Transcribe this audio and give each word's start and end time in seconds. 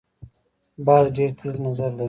باز 0.85 1.05
ډیر 1.15 1.29
تېز 1.39 1.55
نظر 1.67 1.89
لري 1.97 1.99